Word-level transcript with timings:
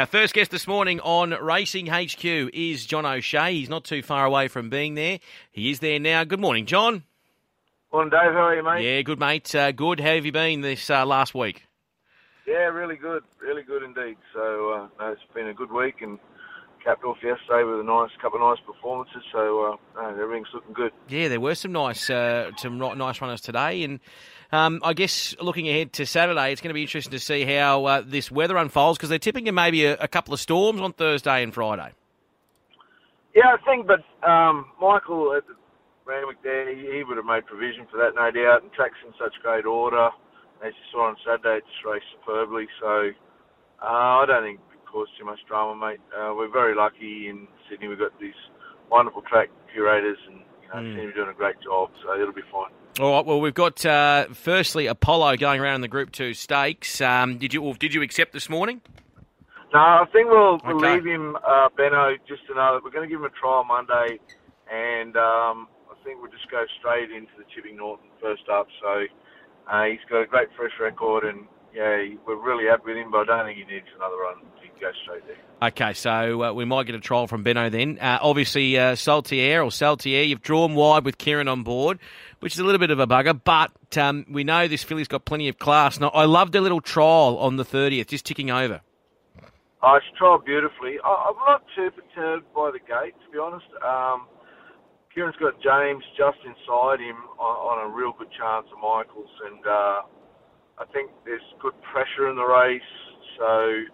Our 0.00 0.06
first 0.06 0.32
guest 0.32 0.50
this 0.50 0.66
morning 0.66 0.98
on 1.00 1.32
Racing 1.32 1.88
HQ 1.88 2.24
is 2.24 2.86
John 2.86 3.04
O'Shea. 3.04 3.52
He's 3.52 3.68
not 3.68 3.84
too 3.84 4.02
far 4.02 4.24
away 4.24 4.48
from 4.48 4.70
being 4.70 4.94
there. 4.94 5.18
He 5.52 5.70
is 5.70 5.80
there 5.80 6.00
now. 6.00 6.24
Good 6.24 6.40
morning, 6.40 6.64
John. 6.64 7.02
Morning, 7.92 8.08
Dave. 8.08 8.32
How 8.32 8.46
are 8.46 8.56
you, 8.56 8.64
mate? 8.64 8.82
Yeah, 8.82 9.02
good, 9.02 9.20
mate. 9.20 9.54
Uh, 9.54 9.72
good. 9.72 10.00
How 10.00 10.14
have 10.14 10.24
you 10.24 10.32
been 10.32 10.62
this 10.62 10.88
uh, 10.88 11.04
last 11.04 11.34
week? 11.34 11.64
Yeah, 12.46 12.70
really 12.70 12.96
good. 12.96 13.24
Really 13.42 13.62
good 13.62 13.82
indeed. 13.82 14.16
So, 14.32 14.72
uh, 14.72 14.88
no, 14.98 15.12
it's 15.12 15.20
been 15.34 15.48
a 15.48 15.52
good 15.52 15.70
week 15.70 15.96
and 16.00 16.18
capped 16.82 17.04
off 17.04 17.18
yesterday 17.22 17.64
with 17.64 17.80
a 17.80 17.84
nice 17.84 18.10
couple 18.20 18.42
of 18.42 18.56
nice 18.56 18.64
performances. 18.66 19.22
So, 19.32 19.78
uh, 19.96 20.08
everything's 20.08 20.48
looking 20.54 20.72
good. 20.72 20.92
Yeah, 21.08 21.28
there 21.28 21.40
were 21.40 21.54
some 21.54 21.72
nice, 21.72 22.10
uh, 22.10 22.50
some 22.56 22.78
nice 22.78 23.20
runners 23.20 23.40
today, 23.40 23.82
and 23.84 24.00
um, 24.52 24.80
I 24.82 24.94
guess 24.94 25.34
looking 25.40 25.68
ahead 25.68 25.92
to 25.94 26.06
Saturday, 26.06 26.52
it's 26.52 26.60
going 26.60 26.70
to 26.70 26.74
be 26.74 26.82
interesting 26.82 27.12
to 27.12 27.20
see 27.20 27.44
how 27.44 27.84
uh, 27.84 28.02
this 28.04 28.30
weather 28.30 28.56
unfolds 28.56 28.98
because 28.98 29.08
they're 29.08 29.18
tipping 29.18 29.46
in 29.46 29.54
maybe 29.54 29.84
a, 29.84 29.96
a, 29.98 30.08
couple 30.08 30.34
of 30.34 30.40
storms 30.40 30.80
on 30.80 30.92
Thursday 30.92 31.42
and 31.42 31.54
Friday. 31.54 31.92
Yeah, 33.34 33.54
I 33.54 33.64
think, 33.64 33.86
but 33.86 34.02
um, 34.28 34.66
Michael 34.80 35.34
at 35.36 35.44
Randwick 36.04 36.42
there, 36.42 36.74
he, 36.74 36.96
he 36.96 37.04
would 37.04 37.16
have 37.16 37.26
made 37.26 37.46
provision 37.46 37.86
for 37.90 37.96
that, 37.98 38.16
no 38.16 38.30
doubt, 38.30 38.62
and 38.62 38.72
track's 38.72 38.98
in 39.06 39.12
such 39.18 39.34
great 39.42 39.66
order. 39.66 40.10
As 40.64 40.72
you 40.74 40.84
saw 40.90 41.08
on 41.08 41.16
Saturday, 41.24 41.58
it 41.58 41.64
just 41.70 41.84
raced 41.86 42.06
superbly. 42.18 42.66
So 42.80 43.10
uh, 43.80 43.86
I 43.86 44.24
don't 44.26 44.42
think 44.42 44.60
it 44.90 44.92
caused 44.92 45.10
too 45.18 45.24
much 45.24 45.38
drama, 45.46 45.74
mate. 45.74 46.00
Uh, 46.16 46.34
we're 46.34 46.50
very 46.50 46.74
lucky 46.74 47.28
in 47.28 47.46
Sydney. 47.68 47.88
We've 47.88 47.98
got 47.98 48.18
these 48.20 48.34
wonderful 48.90 49.22
track 49.22 49.48
curators, 49.72 50.18
and 50.26 50.40
you 50.62 50.68
know, 50.68 50.74
mm. 50.74 50.96
seem 50.96 51.02
to 51.02 51.08
be 51.08 51.14
doing 51.14 51.28
a 51.30 51.34
great 51.34 51.60
job. 51.62 51.90
So 52.02 52.20
it'll 52.20 52.32
be 52.32 52.42
fine. 52.50 52.70
All 52.98 53.12
right. 53.12 53.24
Well, 53.24 53.40
we've 53.40 53.54
got 53.54 53.84
uh, 53.86 54.26
firstly 54.32 54.86
Apollo 54.86 55.36
going 55.36 55.60
around 55.60 55.76
in 55.76 55.80
the 55.80 55.88
Group 55.88 56.12
Two 56.12 56.34
stakes. 56.34 57.00
Um, 57.00 57.38
did 57.38 57.54
you 57.54 57.74
did 57.74 57.94
you 57.94 58.02
accept 58.02 58.32
this 58.32 58.48
morning? 58.48 58.80
No, 59.72 59.78
I 59.78 60.04
think 60.12 60.28
we'll, 60.28 60.58
we'll 60.64 60.80
leave 60.80 61.06
him, 61.06 61.36
uh, 61.46 61.68
Benno, 61.76 62.16
just 62.26 62.44
to 62.48 62.54
know 62.54 62.74
that 62.74 62.82
we're 62.82 62.90
going 62.90 63.08
to 63.08 63.08
give 63.08 63.20
him 63.20 63.26
a 63.26 63.40
trial 63.40 63.62
Monday, 63.62 64.18
and 64.66 65.16
um, 65.16 65.68
I 65.86 65.94
think 66.02 66.20
we'll 66.20 66.32
just 66.32 66.50
go 66.50 66.64
straight 66.80 67.12
into 67.12 67.30
the 67.38 67.44
Chipping 67.54 67.76
Norton 67.76 68.06
first 68.20 68.48
up. 68.52 68.66
So 68.82 69.04
uh, 69.70 69.84
he's 69.84 70.02
got 70.10 70.22
a 70.22 70.26
great 70.26 70.48
fresh 70.56 70.72
record, 70.80 71.22
and 71.22 71.46
yeah, 71.74 72.14
we're 72.26 72.36
really 72.36 72.66
happy 72.68 72.82
with 72.86 72.96
him, 72.96 73.10
but 73.10 73.30
I 73.30 73.36
don't 73.36 73.46
think 73.46 73.58
he 73.58 73.72
needs 73.72 73.86
another 73.96 74.16
run. 74.16 74.36
He 74.62 74.68
can 74.68 74.78
go 74.80 74.90
straight 75.02 75.26
there. 75.26 75.68
Okay, 75.68 75.92
so 75.92 76.42
uh, 76.42 76.52
we 76.52 76.64
might 76.64 76.86
get 76.86 76.94
a 76.94 77.00
trial 77.00 77.26
from 77.26 77.42
Benno 77.42 77.68
then. 77.68 77.98
Uh, 78.00 78.18
obviously, 78.22 78.78
uh, 78.78 78.94
Saltier 78.94 79.62
or 79.62 79.70
Saltier, 79.70 80.22
you've 80.22 80.42
drawn 80.42 80.74
wide 80.74 81.04
with 81.04 81.18
Kieran 81.18 81.48
on 81.48 81.62
board 81.62 81.98
which 82.40 82.54
is 82.54 82.58
a 82.58 82.64
little 82.64 82.78
bit 82.78 82.90
of 82.90 82.98
a 82.98 83.06
bugger. 83.06 83.38
But 83.42 83.96
um, 83.96 84.26
we 84.28 84.44
know 84.44 84.66
this 84.66 84.82
filly's 84.82 85.08
got 85.08 85.24
plenty 85.24 85.48
of 85.48 85.58
class. 85.58 86.00
Now, 86.00 86.08
I 86.08 86.24
loved 86.24 86.54
a 86.54 86.60
little 86.60 86.80
trial 86.80 87.38
on 87.38 87.56
the 87.56 87.64
30th, 87.64 88.08
just 88.08 88.26
ticking 88.26 88.50
over. 88.50 88.80
Oh, 89.82 89.98
she 90.04 90.22
trialled 90.22 90.44
beautifully. 90.44 90.96
I, 91.04 91.28
am 91.28 91.36
not 91.46 91.64
too 91.74 91.90
perturbed 91.90 92.44
by 92.54 92.70
the 92.72 92.80
gate, 92.80 93.14
to 93.24 93.32
be 93.32 93.38
honest. 93.38 93.66
Um, 93.86 94.26
Kieran's 95.14 95.36
got 95.36 95.54
James 95.62 96.04
just 96.16 96.38
inside 96.44 97.00
him 97.00 97.16
on, 97.38 97.80
on, 97.80 97.90
a 97.90 97.94
real 97.94 98.12
good 98.18 98.30
chance 98.30 98.66
of 98.72 98.78
Michaels, 98.78 99.30
and 99.46 99.66
uh, 99.66 100.02
I 100.80 100.88
think 100.96 101.12
there's 101.28 101.44
good 101.60 101.76
pressure 101.92 102.32
in 102.32 102.40
the 102.40 102.48
race. 102.48 102.92
So, 103.36 103.84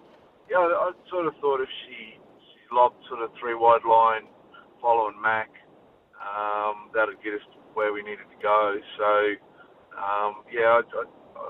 yeah, 0.46 0.62
I, 0.62 0.94
sort 1.10 1.26
of 1.26 1.34
thought 1.42 1.58
if 1.58 1.68
she, 1.82 2.14
she 2.22 2.62
lobbed 2.70 3.02
sort 3.10 3.26
of 3.26 3.34
three 3.42 3.58
wide 3.58 3.82
line 3.82 4.30
following 4.78 5.18
Mac, 5.18 5.50
um, 6.22 6.94
that'd 6.94 7.18
get 7.26 7.34
us 7.34 7.46
to 7.50 7.58
where 7.74 7.90
we 7.92 8.06
needed 8.06 8.30
to 8.30 8.38
go. 8.38 8.78
So, 9.02 9.10
um, 9.98 10.46
yeah, 10.46 10.78
I, 10.78 10.82
I, 10.86 11.04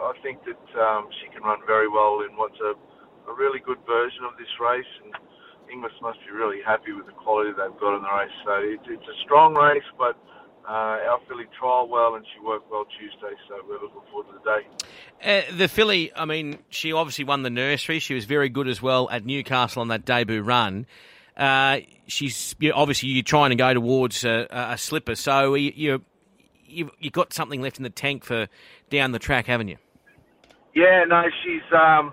I, 0.08 0.14
think 0.24 0.40
that 0.48 0.64
um, 0.80 1.12
she 1.20 1.28
can 1.28 1.44
run 1.44 1.60
very 1.68 1.88
well 1.88 2.24
in 2.24 2.32
what's 2.40 2.58
a, 2.64 2.72
a 3.28 3.34
really 3.36 3.60
good 3.60 3.78
version 3.84 4.24
of 4.24 4.40
this 4.40 4.50
race, 4.56 4.92
and 5.04 5.12
Inglis 5.68 5.92
must 6.00 6.18
be 6.24 6.32
really 6.32 6.64
happy 6.64 6.96
with 6.96 7.04
the 7.04 7.16
quality 7.16 7.52
they've 7.52 7.76
got 7.76 7.92
in 7.92 8.02
the 8.02 8.14
race. 8.14 8.36
So 8.48 8.54
it, 8.64 8.80
it's 8.88 9.04
a 9.04 9.18
strong 9.28 9.52
race, 9.52 9.86
but 10.00 10.16
uh, 10.68 11.10
our 11.10 11.20
filly 11.28 11.44
trialled 11.60 11.88
well 11.88 12.14
and 12.14 12.24
she 12.34 12.44
worked 12.44 12.70
well 12.70 12.84
Tuesday, 12.98 13.36
so 13.48 13.56
we're 13.68 13.74
looking 13.74 14.00
forward 14.10 14.26
to 14.26 14.38
the 14.38 14.50
day. 14.50 15.48
Uh, 15.48 15.56
the 15.56 15.68
filly, 15.68 16.12
I 16.14 16.24
mean, 16.24 16.58
she 16.70 16.92
obviously 16.92 17.24
won 17.24 17.42
the 17.42 17.50
nursery. 17.50 17.98
She 17.98 18.14
was 18.14 18.24
very 18.24 18.48
good 18.48 18.68
as 18.68 18.82
well 18.82 19.08
at 19.10 19.24
Newcastle 19.24 19.82
on 19.82 19.88
that 19.88 20.04
debut 20.04 20.42
run. 20.42 20.86
Uh, 21.36 21.80
she's 22.06 22.54
obviously 22.74 23.10
you're 23.10 23.22
trying 23.22 23.50
to 23.50 23.56
go 23.56 23.74
towards 23.74 24.24
a, 24.24 24.46
a 24.50 24.78
slipper, 24.78 25.14
so 25.14 25.54
you, 25.54 25.72
you 25.74 26.02
you've, 26.64 26.90
you've 26.98 27.12
got 27.12 27.32
something 27.32 27.60
left 27.60 27.76
in 27.76 27.82
the 27.82 27.90
tank 27.90 28.24
for 28.24 28.48
down 28.90 29.12
the 29.12 29.18
track, 29.18 29.46
haven't 29.46 29.68
you? 29.68 29.76
Yeah, 30.74 31.04
no, 31.06 31.22
she's 31.44 31.62
um, 31.74 32.12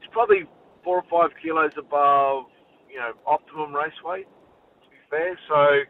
she's 0.00 0.10
probably 0.12 0.44
four 0.84 0.96
or 0.98 1.04
five 1.10 1.36
kilos 1.42 1.72
above, 1.76 2.44
you 2.90 2.98
know, 2.98 3.12
optimum 3.26 3.74
race 3.74 3.92
weight. 4.04 4.26
To 4.82 4.90
be 4.90 4.96
fair, 5.10 5.38
so 5.48 5.80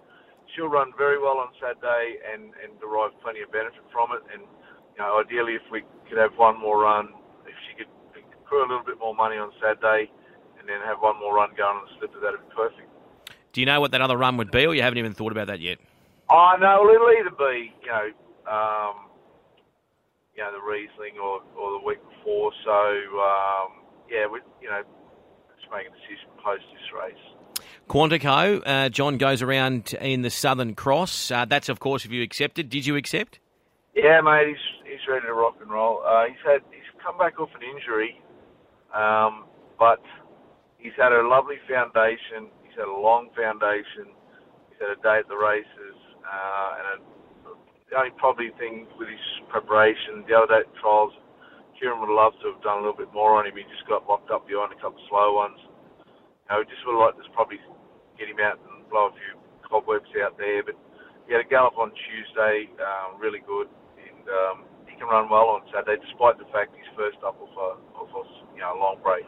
she'll 0.55 0.69
run 0.69 0.93
very 0.97 1.19
well 1.19 1.39
on 1.39 1.49
Saturday 1.61 2.19
and 2.33 2.53
and 2.63 2.79
derive 2.81 3.13
plenty 3.23 3.43
of 3.43 3.53
benefit 3.53 3.83
from 3.93 4.13
it. 4.13 4.23
And 4.33 4.43
you 4.43 4.99
know, 4.99 5.21
ideally, 5.21 5.55
if 5.55 5.67
we 5.71 5.83
could 6.09 6.19
have 6.19 6.35
one 6.37 6.59
more 6.59 6.83
run, 6.83 7.15
if 7.47 7.57
she 7.69 7.77
could 7.77 7.91
accrue 8.17 8.67
a 8.67 8.69
little 8.69 8.85
bit 8.85 8.99
more 8.99 9.15
money 9.15 9.37
on 9.37 9.53
Saturday, 9.61 10.11
and 10.59 10.69
then 10.69 10.81
have 10.85 10.99
one 11.01 11.19
more 11.19 11.35
run 11.35 11.51
going 11.57 11.77
on 11.77 11.85
the 11.87 11.93
slipper, 11.99 12.21
that'd 12.21 12.41
be 12.41 12.55
perfect. 12.55 12.89
Do 13.53 13.61
you 13.61 13.67
know 13.67 13.81
what 13.81 13.91
that 13.93 14.01
other 14.01 14.17
run 14.17 14.37
would 14.37 14.51
be, 14.51 14.67
or 14.67 14.75
you 14.75 14.83
haven't 14.83 14.99
even 14.99 15.13
thought 15.13 15.33
about 15.33 15.49
that 15.49 15.61
yet? 15.61 15.79
Oh 16.31 16.55
no, 16.61 16.83
well, 16.83 16.95
it'll 16.95 17.11
either 17.11 17.35
be 17.35 17.75
you 17.83 17.91
know, 17.91 18.07
um, 18.47 19.11
you 20.37 20.43
know 20.43 20.53
the 20.55 20.63
Riesling 20.63 21.19
or, 21.19 21.43
or 21.59 21.81
the 21.81 21.87
week 21.87 21.99
before. 22.19 22.53
So 22.65 22.79
um, 23.19 23.83
yeah, 24.09 24.27
we 24.27 24.41
you 24.63 24.71
know 24.71 24.83
just 25.59 25.71
make 25.73 25.87
a 25.87 25.93
decision 25.95 26.31
post 26.39 26.63
this 26.71 26.87
race. 26.95 27.25
Quantico, 27.89 28.63
uh, 28.65 28.89
John 28.89 29.19
goes 29.19 29.43
around 29.43 29.95
in 30.01 30.23
the 30.23 30.31
Southern 30.31 30.75
Cross. 30.75 31.31
Uh, 31.31 31.45
that's 31.45 31.69
of 31.69 31.81
course 31.81 32.05
if 32.05 32.11
you 32.11 32.23
accepted. 32.23 32.71
Did 32.71 32.87
you 32.87 32.97
accept? 32.97 33.39
Yeah, 33.95 34.21
mate, 34.21 34.49
he's 34.49 34.91
he's 34.91 35.09
ready 35.09 35.27
to 35.27 35.35
rock 35.35 35.57
and 35.61 35.71
roll. 35.71 36.03
Uh, 36.07 36.25
he's 36.27 36.43
had 36.45 36.63
he's 36.71 36.89
come 37.05 37.19
back 37.19 37.41
off 37.41 37.51
an 37.55 37.63
injury, 37.63 38.21
um, 38.95 39.45
but 39.79 40.03
he's 40.79 40.95
had 40.97 41.13
a 41.13 41.27
lovely 41.27 41.57
foundation. 41.69 42.49
He's 42.65 42.77
had 42.77 42.89
a 42.89 43.01
long 43.01 43.29
foundation. 43.37 44.15
He's 44.71 44.79
had 44.81 44.97
a 44.97 45.01
day 45.03 45.19
at 45.19 45.29
the 45.29 45.37
races. 45.37 45.99
Uh, 46.23 46.71
and 46.95 47.03
the 47.91 47.97
only 47.99 48.15
probably 48.17 48.51
thing 48.59 48.87
with 48.99 49.09
his 49.09 49.27
preparation, 49.51 50.23
the 50.29 50.35
other 50.35 50.47
day 50.47 50.61
at 50.63 50.71
trials, 50.79 51.13
Kieran 51.79 51.99
would 52.01 52.13
love 52.13 52.33
to 52.43 52.53
have 52.53 52.63
done 52.63 52.79
a 52.79 52.81
little 52.85 52.97
bit 52.97 53.13
more 53.13 53.35
on 53.35 53.47
him. 53.47 53.57
He 53.57 53.65
just 53.67 53.89
got 53.89 54.07
locked 54.07 54.31
up 54.31 54.47
behind 54.47 54.71
a 54.73 54.77
couple 54.77 55.01
of 55.01 55.09
slow 55.09 55.35
ones. 55.35 55.59
Know, 56.51 56.67
just 56.67 56.83
would 56.83 56.99
like 56.99 57.15
to 57.15 57.23
probably 57.31 57.63
get 58.19 58.27
him 58.27 58.43
out 58.43 58.59
and 58.59 58.83
blow 58.91 59.07
a 59.07 59.15
few 59.15 59.39
cobwebs 59.63 60.11
out 60.19 60.35
there. 60.35 60.67
But 60.67 60.75
he 61.31 61.33
had 61.33 61.47
a 61.47 61.49
gallop 61.49 61.79
on 61.79 61.95
Tuesday, 61.95 62.67
um, 62.83 63.23
really 63.23 63.39
good, 63.47 63.71
and 64.03 64.27
um, 64.27 64.67
he 64.91 64.99
can 64.99 65.07
run 65.07 65.31
well 65.31 65.47
on 65.47 65.63
Saturday, 65.71 66.03
despite 66.03 66.43
the 66.43 66.51
fact 66.51 66.75
he's 66.75 66.91
first 66.99 67.23
up 67.23 67.39
off 67.39 67.55
a, 67.55 67.79
off 67.95 68.11
a 68.11 68.23
you 68.55 68.61
know, 68.67 68.75
long 68.75 68.99
break. 68.99 69.23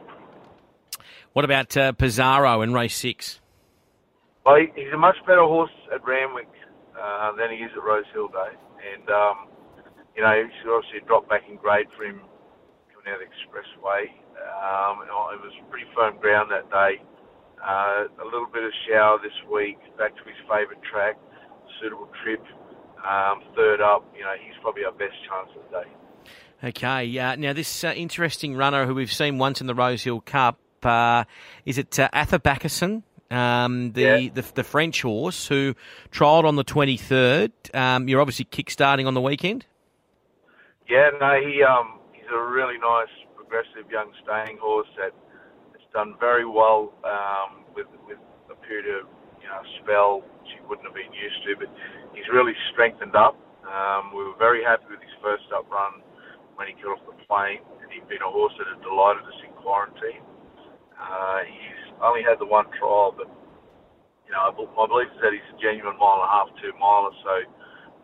What 1.33 1.45
about 1.45 1.77
uh, 1.77 1.93
Pizarro 1.93 2.61
in 2.61 2.75
race 2.75 2.97
six? 2.97 3.39
Well, 4.45 4.59
he's 4.75 4.93
a 4.93 4.99
much 4.99 5.17
better 5.25 5.47
horse 5.47 5.71
at 5.95 6.03
Randwick 6.05 6.51
uh, 6.99 7.31
than 7.39 7.55
he 7.55 7.63
is 7.63 7.71
at 7.77 7.83
Rosehill 7.87 8.35
Day. 8.35 8.59
And, 8.83 9.07
um, 9.09 9.47
you 10.17 10.23
know, 10.23 10.35
he's 10.35 10.51
obviously 10.67 10.99
a 10.99 11.07
drop 11.07 11.29
back 11.29 11.43
in 11.49 11.55
grade 11.55 11.87
for 11.97 12.03
him 12.03 12.19
coming 12.91 13.07
out 13.07 13.23
of 13.23 13.25
the 13.25 13.31
expressway. 13.31 14.11
Um, 14.35 15.07
it 15.07 15.41
was 15.41 15.55
pretty 15.71 15.87
firm 15.95 16.19
ground 16.19 16.51
that 16.51 16.69
day. 16.69 16.99
Uh, 17.63 18.05
a 18.21 18.25
little 18.25 18.49
bit 18.53 18.65
of 18.65 18.73
shower 18.89 19.19
this 19.23 19.33
week, 19.53 19.79
back 19.97 20.17
to 20.17 20.23
his 20.25 20.37
favourite 20.49 20.83
track, 20.83 21.17
suitable 21.81 22.09
trip. 22.23 22.43
Um, 23.09 23.43
third 23.57 23.81
up, 23.81 24.05
you 24.17 24.23
know, 24.23 24.35
he's 24.45 24.55
probably 24.63 24.85
our 24.85 24.93
best 24.93 25.15
chance 25.29 25.51
of 25.57 25.71
the 25.71 25.81
day. 25.81 25.91
Okay, 26.69 27.19
uh, 27.19 27.37
now 27.37 27.53
this 27.53 27.85
uh, 27.85 27.93
interesting 27.97 28.57
runner 28.57 28.87
who 28.87 28.95
we've 28.95 29.13
seen 29.13 29.39
once 29.39 29.61
in 29.61 29.67
the 29.67 29.75
Rosehill 29.75 30.21
Cup, 30.21 30.59
uh, 30.85 31.25
is 31.65 31.79
it 31.79 31.99
uh, 31.99 32.09
um, 33.33 33.93
the, 33.93 34.01
yeah. 34.01 34.29
the, 34.33 34.45
the 34.55 34.65
French 34.65 35.03
horse 35.03 35.47
who 35.47 35.75
trialled 36.11 36.45
on 36.45 36.57
the 36.57 36.65
23rd. 36.65 37.51
Um, 37.75 38.09
you're 38.09 38.21
obviously 38.21 38.45
kick-starting 38.45 39.07
on 39.07 39.15
the 39.15 39.21
weekend. 39.21 39.67
Yeah, 40.89 41.11
no, 41.19 41.41
he 41.41 41.63
um, 41.63 41.99
he's 42.13 42.27
a 42.33 42.39
really 42.39 42.79
nice, 42.79 43.09
progressive 43.35 43.91
young 43.91 44.13
staying 44.23 44.59
horse 44.61 44.89
that 44.99 45.13
done 45.93 46.17
very 46.21 46.45
well 46.45 46.93
um, 47.05 47.65
with 47.77 47.89
with 48.09 48.21
a 48.51 48.57
period 48.67 48.89
of 49.01 49.09
you 49.41 49.49
know 49.49 49.61
spell 49.81 50.25
she 50.51 50.59
wouldn't 50.67 50.87
have 50.89 50.97
been 50.97 51.13
used 51.13 51.41
to, 51.47 51.57
but 51.61 51.71
he's 52.17 52.27
really 52.33 52.57
strengthened 52.73 53.15
up. 53.15 53.37
Um, 53.63 54.11
we 54.13 54.25
were 54.27 54.37
very 54.37 54.65
happy 54.65 54.91
with 54.91 55.01
his 55.01 55.17
first 55.23 55.47
up 55.55 55.71
run 55.71 56.03
when 56.59 56.69
he 56.69 56.75
got 56.83 56.99
off 56.99 57.05
the 57.07 57.17
plane, 57.25 57.63
and 57.81 57.89
he'd 57.93 58.07
been 58.11 58.25
a 58.25 58.31
horse 58.31 58.53
that 58.59 58.69
had 58.69 58.83
delighted 58.83 59.25
us 59.25 59.39
in 59.47 59.53
quarantine. 59.63 60.25
Uh, 60.99 61.41
he's 61.47 61.83
only 62.03 62.23
had 62.23 62.37
the 62.43 62.47
one 62.49 62.67
trial, 62.77 63.15
but 63.15 63.31
you 64.27 64.33
know, 64.33 64.49
my 64.77 64.87
belief 64.89 65.11
is 65.13 65.21
that 65.21 65.33
he's 65.35 65.49
a 65.53 65.59
genuine 65.61 65.97
mile 66.01 66.23
and 66.23 66.27
a 66.27 66.31
half, 66.31 66.49
two 66.61 66.73
miler. 66.81 67.13
So 67.21 67.35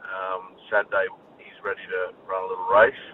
um, 0.04 0.42
Saturday 0.68 1.08
he's 1.40 1.58
ready 1.64 1.82
to 1.88 2.12
run 2.28 2.44
a 2.44 2.48
little 2.48 2.68
race. 2.68 3.04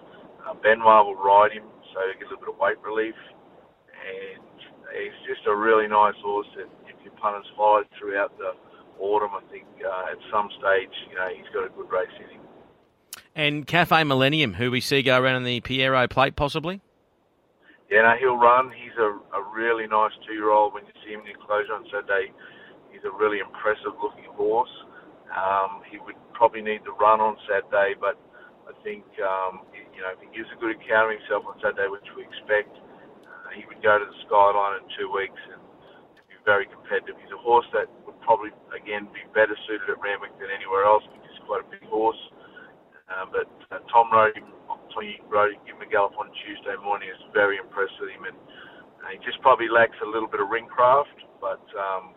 Uh, 0.45 0.53
Benoit 0.61 1.05
will 1.07 1.17
ride 1.17 1.55
him, 1.55 1.65
so 1.93 1.97
he 2.11 2.19
get 2.19 2.29
a 2.29 2.35
little 2.35 2.43
bit 2.45 2.53
of 2.53 2.59
weight 2.61 2.77
relief. 2.85 3.17
And 3.89 4.43
he's 4.93 5.17
just 5.27 5.47
a 5.47 5.55
really 5.55 5.87
nice 5.87 6.15
horse 6.23 6.47
that 6.55 6.67
if 6.87 6.95
your 7.03 7.13
punters 7.13 7.45
followed 7.55 7.87
throughout 7.97 8.37
the 8.37 8.53
autumn, 8.99 9.31
I 9.35 9.41
think 9.51 9.65
uh, 9.83 10.11
at 10.11 10.17
some 10.31 10.49
stage, 10.59 10.93
you 11.09 11.15
know, 11.15 11.27
he's 11.35 11.47
got 11.53 11.65
a 11.65 11.69
good 11.69 11.89
race 11.91 12.13
in 12.19 12.29
him. 12.29 12.41
And 13.35 13.67
Cafe 13.67 14.03
Millennium, 14.03 14.53
who 14.53 14.71
we 14.71 14.79
see 14.79 15.01
go 15.01 15.19
around 15.19 15.37
in 15.37 15.43
the 15.43 15.61
Pierro 15.61 16.09
plate, 16.09 16.35
possibly? 16.35 16.81
Yeah, 17.91 18.01
no, 18.01 18.15
he'll 18.19 18.37
run. 18.37 18.71
He's 18.71 18.95
a, 18.97 19.11
a 19.35 19.41
really 19.53 19.87
nice 19.87 20.13
two-year-old. 20.25 20.73
When 20.73 20.85
you 20.85 20.93
see 21.03 21.13
him 21.13 21.19
in 21.21 21.25
the 21.27 21.31
enclosure 21.37 21.73
on 21.73 21.85
Saturday, 21.91 22.31
he's 22.91 23.03
a 23.05 23.11
really 23.11 23.39
impressive-looking 23.39 24.31
horse. 24.33 24.71
Um, 25.29 25.83
he 25.91 25.99
would 25.99 26.15
probably 26.33 26.61
need 26.61 26.83
to 26.85 26.93
run 26.95 27.19
on 27.19 27.35
Saturday, 27.45 27.93
but 27.99 28.17
I 28.65 28.73
think 28.83 29.03
um, 29.21 29.67
you 29.75 30.01
know 30.01 30.15
if 30.15 30.19
he 30.23 30.29
gives 30.35 30.49
a 30.49 30.57
good 30.57 30.73
account 30.73 31.11
of 31.11 31.19
himself 31.19 31.43
on 31.45 31.59
Saturday, 31.61 31.91
which 31.91 32.07
we 32.15 32.23
expect, 32.23 32.71
he 33.55 33.63
would 33.65 33.81
go 33.81 33.97
to 33.97 34.05
the 34.05 34.17
skyline 34.27 34.83
in 34.83 34.85
two 34.93 35.07
weeks 35.07 35.39
and 35.49 35.59
be 36.27 36.37
very 36.43 36.67
competitive. 36.67 37.15
He's 37.17 37.31
a 37.31 37.39
horse 37.39 37.65
that 37.71 37.87
would 38.05 38.19
probably 38.21 38.51
again 38.75 39.07
be 39.15 39.23
better 39.33 39.55
suited 39.65 39.89
at 39.89 39.97
Randwick 40.03 40.35
than 40.37 40.51
anywhere 40.51 40.85
else 40.85 41.07
because 41.07 41.25
he's 41.31 41.43
quite 41.47 41.63
a 41.63 41.69
big 41.71 41.87
horse. 41.87 42.19
Uh, 43.07 43.25
but 43.31 43.49
uh, 43.71 43.79
Tom 43.87 44.11
rode 44.11 44.35
him, 44.35 44.49
Tommy 44.91 45.21
rode 45.29 45.55
him 45.63 45.79
a 45.79 45.87
gallop 45.87 46.17
on 46.19 46.29
Tuesday 46.43 46.75
morning. 46.83 47.09
Is 47.09 47.21
very 47.33 47.57
impressed 47.57 47.95
with 48.01 48.11
him, 48.11 48.27
and 48.27 48.37
uh, 49.01 49.13
he 49.13 49.17
just 49.23 49.39
probably 49.41 49.69
lacks 49.69 49.97
a 50.03 50.09
little 50.09 50.27
bit 50.27 50.43
of 50.43 50.49
ring 50.49 50.67
craft, 50.67 51.23
but. 51.39 51.63
Um, 51.73 52.13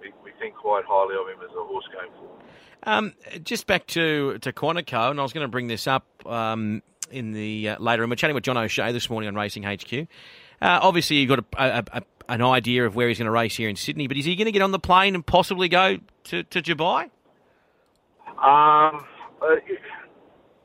we, 0.00 0.12
we 0.24 0.30
think 0.40 0.54
quite 0.54 0.84
highly 0.88 1.14
of 1.14 1.28
him 1.28 1.44
as 1.44 1.54
a 1.54 1.64
horse 1.64 1.84
going 1.92 2.10
forward. 2.12 2.42
Um, 2.84 3.12
just 3.44 3.66
back 3.66 3.86
to 3.88 4.38
to 4.38 4.52
Quantico, 4.52 5.10
and 5.10 5.20
I 5.20 5.22
was 5.22 5.32
going 5.32 5.44
to 5.44 5.50
bring 5.50 5.68
this 5.68 5.86
up 5.86 6.06
um, 6.26 6.82
in 7.10 7.32
the 7.32 7.70
uh, 7.70 7.78
later, 7.78 8.02
and 8.02 8.10
we're 8.10 8.16
chatting 8.16 8.34
with 8.34 8.44
John 8.44 8.56
O'Shea 8.56 8.92
this 8.92 9.10
morning 9.10 9.28
on 9.28 9.34
Racing 9.34 9.64
HQ. 9.64 10.08
Uh, 10.62 10.78
obviously, 10.82 11.16
you've 11.16 11.28
got 11.28 11.38
a, 11.38 11.44
a, 11.58 11.84
a, 11.92 12.02
an 12.28 12.42
idea 12.42 12.86
of 12.86 12.94
where 12.94 13.08
he's 13.08 13.18
going 13.18 13.26
to 13.26 13.32
race 13.32 13.56
here 13.56 13.68
in 13.68 13.76
Sydney, 13.76 14.06
but 14.06 14.16
is 14.16 14.24
he 14.24 14.36
going 14.36 14.46
to 14.46 14.52
get 14.52 14.62
on 14.62 14.72
the 14.72 14.78
plane 14.78 15.14
and 15.14 15.24
possibly 15.24 15.68
go 15.68 15.98
to, 16.24 16.42
to 16.44 16.62
Dubai? 16.62 17.10
Um, 18.38 19.04
uh, 19.42 19.56
it, 19.66 19.80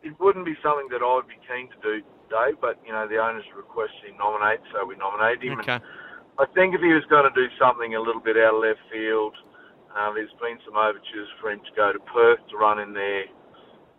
it, 0.03 0.19
wouldn't 0.19 0.45
be 0.45 0.55
something 0.61 0.87
that 0.91 1.01
I 1.01 1.15
would 1.15 1.27
be 1.27 1.39
keen 1.47 1.69
to 1.69 1.79
do, 1.81 2.05
Dave, 2.29 2.59
but, 2.59 2.79
you 2.85 2.91
know, 2.91 3.07
the 3.07 3.17
owners 3.17 3.43
requested 3.55 4.09
him 4.09 4.17
nominate, 4.17 4.59
so 4.73 4.85
we 4.85 4.95
nominated 4.95 5.43
him. 5.43 5.59
Okay. 5.59 5.79
I 6.37 6.45
think 6.53 6.75
if 6.75 6.81
he 6.81 6.93
was 6.93 7.03
going 7.09 7.23
to 7.23 7.33
do 7.33 7.47
something 7.57 7.95
a 7.95 8.01
little 8.01 8.21
bit 8.21 8.35
out 8.37 8.55
of 8.55 8.61
left 8.61 8.79
field, 8.91 9.33
um, 9.95 10.15
there's 10.15 10.31
been 10.41 10.59
some 10.65 10.75
overtures 10.75 11.29
for 11.39 11.51
him 11.51 11.59
to 11.59 11.71
go 11.75 11.93
to 11.93 11.99
Perth 11.99 12.39
to 12.51 12.57
run 12.57 12.79
in 12.79 12.93
their 12.93 13.23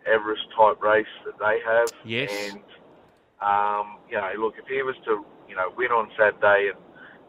Everest 0.05 0.45
type 0.55 0.81
race 0.81 1.09
that 1.25 1.37
they 1.39 1.57
have. 1.65 1.89
Yes. 2.05 2.31
And, 2.31 2.61
um, 3.41 4.01
you 4.09 4.17
know, 4.17 4.29
look, 4.39 4.55
if 4.57 4.65
he 4.65 4.81
was 4.81 4.95
to, 5.05 5.21
you 5.47 5.55
know, 5.55 5.69
win 5.77 5.93
on 5.93 6.09
Saturday 6.17 6.73
and, 6.73 6.79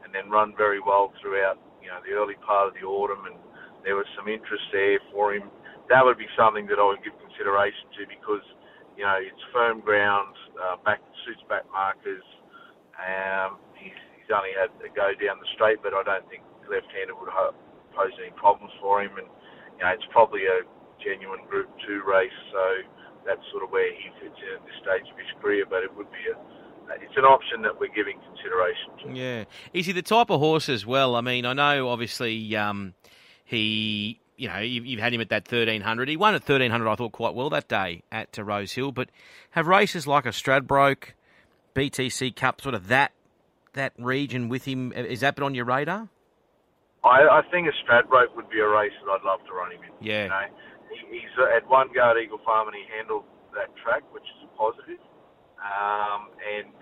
and 0.04 0.10
then 0.14 0.32
run 0.32 0.56
very 0.56 0.80
well 0.80 1.12
throughout, 1.20 1.60
you 1.82 1.88
know, 1.88 2.00
the 2.04 2.16
early 2.16 2.36
part 2.40 2.68
of 2.68 2.74
the 2.74 2.84
autumn 2.86 3.28
and 3.28 3.36
there 3.84 3.96
was 3.96 4.08
some 4.16 4.28
interest 4.28 4.64
there 4.72 4.98
for 5.12 5.34
him, 5.34 5.50
that 5.88 6.04
would 6.04 6.18
be 6.18 6.28
something 6.36 6.66
that 6.68 6.80
I 6.80 6.84
would 6.84 7.04
give 7.04 7.16
consideration 7.20 7.88
to 8.00 8.02
because, 8.08 8.44
you 8.96 9.04
know, 9.04 9.16
it's 9.20 9.40
firm 9.52 9.80
ground, 9.80 10.32
uh, 10.56 10.76
back 10.84 11.00
suits 11.24 11.44
back 11.48 11.64
markers. 11.72 12.24
Um, 12.98 13.60
he's, 13.76 13.96
he's 14.16 14.30
only 14.32 14.52
had 14.56 14.72
a 14.82 14.90
go 14.92 15.14
down 15.16 15.40
the 15.40 15.48
straight, 15.54 15.80
but 15.84 15.94
I 15.94 16.02
don't 16.02 16.26
think 16.28 16.42
left-handed 16.66 17.16
would 17.16 17.32
pose 17.96 18.12
any 18.20 18.34
problems 18.36 18.72
for 18.80 19.00
him. 19.00 19.16
And 19.16 19.28
you 19.78 19.82
know, 19.86 19.92
it's 19.94 20.08
probably 20.10 20.44
a 20.50 20.66
genuine 21.00 21.46
Group 21.48 21.70
Two 21.86 22.02
race, 22.04 22.34
so 22.52 22.64
that's 23.28 23.44
sort 23.52 23.62
of 23.62 23.70
where 23.70 23.92
he 23.92 24.08
fits 24.20 24.40
in 24.40 24.56
at 24.56 24.64
this 24.64 24.74
stage 24.80 25.04
of 25.12 25.16
his 25.20 25.28
career. 25.40 25.64
But 25.68 25.84
it 25.84 25.94
would 25.94 26.10
be 26.10 26.24
a 26.32 26.36
it's 26.96 27.16
an 27.16 27.24
option 27.24 27.62
that 27.62 27.78
we're 27.78 27.92
giving 27.94 28.18
consideration 28.24 28.90
to. 29.04 29.18
Yeah, 29.18 29.44
is 29.72 29.86
he 29.86 29.92
the 29.92 30.02
type 30.02 30.30
of 30.30 30.40
horse 30.40 30.68
as 30.68 30.86
well? 30.86 31.14
I 31.14 31.20
mean, 31.20 31.44
I 31.44 31.52
know 31.52 31.88
obviously 31.88 32.56
um, 32.56 32.94
he. 33.44 34.20
You 34.36 34.46
know, 34.46 34.60
you've 34.60 35.00
had 35.00 35.12
him 35.12 35.20
at 35.20 35.30
that 35.30 35.50
1300. 35.50 36.08
He 36.08 36.16
won 36.16 36.32
at 36.32 36.42
1300, 36.42 36.88
I 36.88 36.94
thought, 36.94 37.10
quite 37.10 37.34
well 37.34 37.50
that 37.50 37.66
day 37.66 38.04
at 38.12 38.38
uh, 38.38 38.44
Rosehill. 38.44 38.92
But 38.92 39.10
have 39.50 39.66
races 39.66 40.06
like 40.06 40.26
a 40.26 40.28
Stradbroke, 40.28 41.06
BTC 41.74 42.36
Cup, 42.36 42.60
sort 42.60 42.76
of 42.76 42.86
that 42.86 43.10
that 43.72 43.94
region 43.98 44.48
with 44.48 44.64
him? 44.64 44.92
Is 44.92 45.20
that 45.20 45.34
been 45.34 45.42
on 45.42 45.56
your 45.56 45.64
radar? 45.64 46.08
I, 47.02 47.40
I 47.40 47.42
think 47.50 47.66
a 47.66 47.72
Stradbroke 47.82 48.36
would 48.36 48.48
be 48.48 48.60
a 48.60 48.68
race 48.68 48.92
that 49.04 49.10
I'd 49.10 49.24
love 49.24 49.40
to 49.46 49.52
run 49.52 49.72
him 49.72 49.82
in. 49.82 50.06
Yeah. 50.06 50.22
You 50.22 50.28
know, 50.28 50.46
he, 50.90 51.20
he's 51.20 51.34
uh, 51.38 51.56
at 51.56 51.64
one 51.68 51.88
go 51.94 52.10
at 52.12 52.16
Eagle 52.16 52.40
Farm 52.44 52.68
and 52.68 52.76
he 52.76 52.84
handled 52.88 53.24
that 53.54 53.72
track, 53.80 54.04
which 54.12 54.24
is 54.24 54.48
a 54.48 54.50
positive. 54.56 55.00
Um, 55.58 56.32
and 56.38 56.72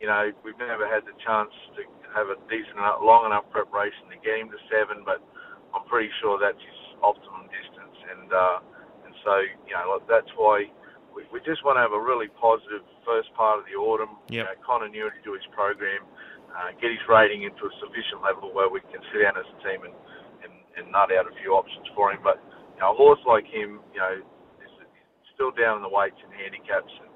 you 0.00 0.10
know, 0.10 0.34
we've 0.42 0.58
never 0.58 0.86
had 0.86 1.06
the 1.06 1.14
chance 1.22 1.54
to 1.78 1.86
have 2.10 2.26
a 2.26 2.36
decent 2.50 2.74
enough, 2.74 2.98
long 3.00 3.26
enough 3.26 3.46
preparation 3.54 4.10
to 4.10 4.18
get 4.18 4.42
him 4.42 4.50
to 4.50 4.58
seven, 4.66 5.06
but 5.06 5.22
I'm 5.70 5.86
pretty 5.86 6.10
sure 6.18 6.36
that's 6.42 6.58
his 6.58 6.80
optimum 7.00 7.46
distance. 7.48 7.96
And 8.10 8.28
uh, 8.30 8.58
and 9.06 9.14
so 9.22 9.32
you 9.66 9.74
know, 9.74 10.02
that's 10.10 10.30
why 10.34 10.66
we, 11.14 11.22
we 11.30 11.38
just 11.46 11.62
want 11.62 11.78
to 11.78 11.82
have 11.86 11.94
a 11.94 12.02
really 12.02 12.28
positive 12.40 12.82
first 13.06 13.30
part 13.38 13.62
of 13.62 13.64
the 13.70 13.78
autumn. 13.78 14.18
Yep. 14.28 14.34
You 14.34 14.44
know, 14.44 14.56
continuity 14.66 15.22
to 15.22 15.32
his 15.38 15.46
program 15.54 16.02
uh, 16.52 16.70
get 16.80 16.92
his 16.92 17.00
rating 17.08 17.44
into 17.48 17.64
a 17.64 17.72
sufficient 17.80 18.20
level 18.20 18.52
where 18.52 18.68
we 18.68 18.80
can 18.92 19.00
sit 19.12 19.24
down 19.24 19.36
as 19.40 19.48
a 19.48 19.58
team 19.64 19.88
and, 19.88 19.96
and, 20.44 20.52
and 20.76 20.84
nut 20.92 21.08
out 21.12 21.24
a 21.24 21.34
few 21.40 21.56
options 21.56 21.88
for 21.96 22.12
him. 22.12 22.20
But 22.20 22.40
you 22.74 22.80
know, 22.80 22.92
a 22.92 22.96
horse 22.96 23.20
like 23.26 23.44
him, 23.46 23.80
you 23.92 24.00
know, 24.00 24.14
is, 24.64 24.70
still 25.34 25.50
down 25.50 25.76
in 25.76 25.82
the 25.82 25.88
weights 25.88 26.20
and 26.22 26.32
handicaps 26.32 26.92
and 27.00 27.08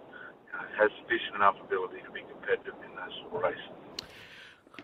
uh, 0.56 0.64
has 0.80 0.90
sufficient 1.02 1.36
enough 1.36 1.54
ability 1.62 2.00
to 2.04 2.10
be 2.10 2.22
competitive 2.30 2.74
in 2.84 2.90
those 2.96 3.12
sort 3.20 3.34
of 3.36 3.42
races. 3.52 3.76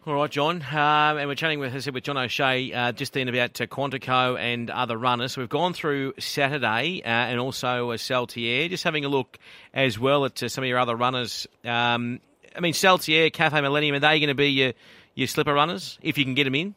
All 0.05 0.15
right, 0.15 0.31
John. 0.31 0.57
Um, 0.57 1.17
and 1.19 1.29
we're 1.29 1.37
chatting 1.37 1.61
with, 1.61 1.75
as 1.75 1.85
I 1.85 1.85
said, 1.85 1.95
with 1.95 2.03
John 2.03 2.17
O'Shea 2.17 2.73
uh, 2.73 2.91
just 2.91 3.13
then 3.13 3.29
about 3.29 3.61
uh, 3.61 3.67
Quantico 3.67 4.37
and 4.37 4.69
other 4.69 4.99
runners. 4.99 5.33
So 5.33 5.43
we've 5.43 5.49
gone 5.49 5.75
through 5.75 6.15
Saturday 6.19 7.03
uh, 7.05 7.09
and 7.09 7.39
also 7.39 7.93
uh, 7.93 7.97
Saltier. 7.97 8.69
Just 8.69 8.83
having 8.83 9.05
a 9.05 9.09
look 9.09 9.39
as 9.73 10.01
well 10.01 10.25
at 10.25 10.43
uh, 10.43 10.49
some 10.49 10.65
of 10.65 10.69
your 10.69 10.81
other 10.81 10.97
runners. 10.97 11.47
Um, 11.65 12.19
I 12.57 12.61
mean, 12.61 12.73
Saltier, 12.73 13.31
Cafe 13.31 13.61
Millennium, 13.61 13.95
are 13.95 14.01
they 14.01 14.19
going 14.19 14.29
to 14.29 14.35
be 14.35 14.49
your, 14.49 14.73
your 15.15 15.29
slipper 15.29 15.55
runners 15.55 16.01
if 16.03 16.19
you 16.19 16.25
can 16.25 16.35
get 16.35 16.45
them 16.45 16.57
in? 16.57 16.75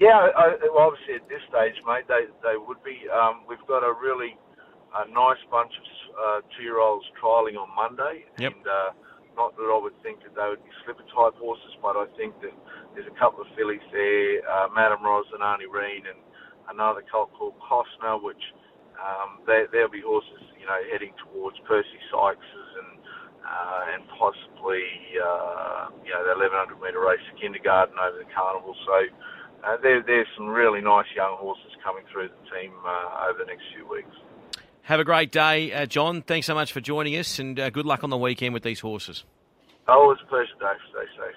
Yeah, 0.00 0.26
I, 0.34 0.58
well, 0.74 0.90
obviously 0.90 1.22
at 1.22 1.26
this 1.30 1.42
stage, 1.46 1.78
mate, 1.86 2.10
they 2.10 2.26
they 2.42 2.58
would 2.58 2.82
be. 2.82 3.06
Um, 3.10 3.46
we've 3.46 3.62
got 3.70 3.86
a 3.86 3.94
really 3.94 4.34
a 4.94 5.06
nice 5.10 5.38
bunch 5.50 5.70
of 5.74 5.86
uh, 6.14 6.38
two-year-olds 6.54 7.06
trialling 7.18 7.58
on 7.58 7.70
Monday, 7.74 8.26
yep. 8.38 8.54
and 8.54 8.62
uh, 8.66 8.90
not 9.34 9.54
that 9.58 9.66
I 9.66 9.78
would 9.78 9.94
think 10.06 10.22
that 10.22 10.34
they 10.38 10.46
would 10.46 10.62
be 10.62 10.70
slipper 10.86 11.06
type 11.10 11.34
horses, 11.38 11.74
but 11.82 11.98
I 11.98 12.06
think 12.14 12.38
that 12.42 12.54
there's 12.94 13.10
a 13.10 13.16
couple 13.18 13.42
of 13.42 13.50
fillies 13.58 13.82
there, 13.90 14.42
uh, 14.46 14.70
Madame 14.70 15.02
Ros 15.02 15.26
and 15.34 15.42
Arnie 15.42 15.66
Reen, 15.66 16.06
and 16.06 16.18
another 16.70 17.02
colt 17.10 17.34
called 17.34 17.58
Costner, 17.58 18.22
which 18.22 18.40
um, 18.98 19.42
they, 19.46 19.66
they'll 19.74 19.90
be 19.90 20.02
horses, 20.02 20.42
you 20.58 20.66
know, 20.66 20.78
heading 20.90 21.10
towards 21.26 21.58
Percy 21.66 21.98
Sykes's 22.10 22.70
and 22.82 22.90
uh, 23.44 23.92
and 23.92 24.02
possibly 24.16 24.86
uh, 25.20 25.92
you 26.00 26.14
know 26.14 26.24
the 26.24 26.32
1100 26.32 26.80
metre 26.80 27.02
race, 27.02 27.20
to 27.28 27.34
kindergarten 27.36 27.94
over 28.00 28.16
the 28.22 28.30
carnival. 28.32 28.72
So 28.88 28.96
uh, 29.64 29.76
there, 29.82 30.02
there's 30.02 30.26
some 30.36 30.48
really 30.48 30.80
nice 30.80 31.06
young 31.16 31.36
horses 31.38 31.72
coming 31.82 32.04
through 32.12 32.28
the 32.28 32.56
team 32.56 32.72
uh, 32.84 33.28
over 33.30 33.38
the 33.38 33.46
next 33.46 33.62
few 33.74 33.88
weeks. 33.88 34.14
Have 34.82 35.00
a 35.00 35.04
great 35.04 35.32
day, 35.32 35.72
uh, 35.72 35.86
John. 35.86 36.20
Thanks 36.20 36.46
so 36.46 36.54
much 36.54 36.70
for 36.70 36.82
joining 36.82 37.16
us, 37.16 37.38
and 37.38 37.58
uh, 37.58 37.70
good 37.70 37.86
luck 37.86 38.04
on 38.04 38.10
the 38.10 38.18
weekend 38.18 38.52
with 38.52 38.62
these 38.62 38.80
horses. 38.80 39.24
Oh, 39.88 40.10
it's 40.10 40.20
a 40.20 40.26
pleasure, 40.26 40.52
Dave. 40.60 40.76
Stay 40.90 41.06
safe. 41.16 41.32